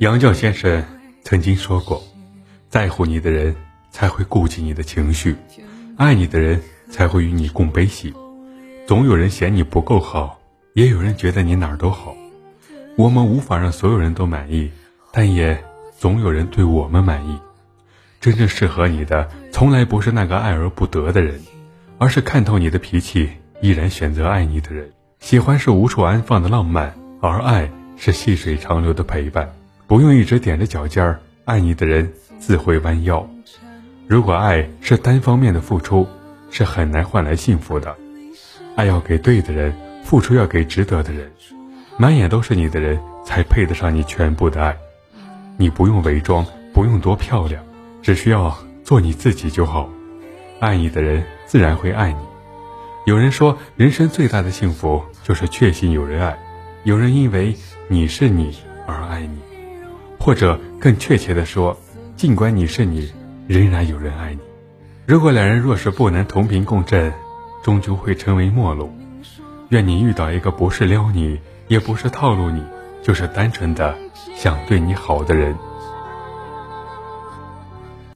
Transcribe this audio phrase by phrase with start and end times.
[0.00, 0.82] 杨绛先生
[1.22, 2.02] 曾经说过
[2.70, 3.54] ：“在乎你的人
[3.90, 5.36] 才会顾及你的情绪，
[5.96, 8.14] 爱你的人才会与你共悲喜。
[8.86, 10.38] 总有人嫌你不够好，
[10.72, 12.16] 也有人觉得你哪儿都好。
[12.96, 14.70] 我们无法让所有人都满意，
[15.12, 15.62] 但也
[15.98, 17.38] 总有人对我们满意。
[18.18, 21.38] 真正适合你的，从来不是那个爱而不得的人，
[21.98, 23.28] 而是看透你的脾气，
[23.60, 24.90] 依然选择爱你的人。
[25.20, 29.52] 喜欢是无处安放的浪漫，而爱是细水长流的陪伴。”
[29.88, 33.24] 不用一直踮着脚尖儿，爱你的人自会弯腰。
[34.08, 36.08] 如果爱是单方面的付出，
[36.50, 37.94] 是很难换来幸福的。
[38.74, 41.30] 爱要给对的人，付出要给值得的人。
[41.96, 44.76] 满眼都是你的人，才配得上你全部的爱。
[45.56, 46.44] 你不用伪装，
[46.74, 47.62] 不用多漂亮，
[48.02, 49.88] 只需要做你自己就好。
[50.58, 52.18] 爱你的人自然会爱你。
[53.04, 56.36] 有人说，人生最大的幸福就是确信有人爱，
[56.82, 57.54] 有人因为
[57.86, 58.52] 你是你
[58.84, 59.38] 而爱你。
[60.26, 61.78] 或者更确切的说，
[62.16, 63.12] 尽管你是你，
[63.46, 64.40] 仍然有人爱你。
[65.06, 67.12] 如果两人若是不能同频共振，
[67.62, 68.90] 终究会成为陌路。
[69.68, 72.60] 愿你遇到一个不是撩你，也不是套路你，
[73.04, 73.96] 就是单纯的
[74.34, 75.54] 想对你好的人。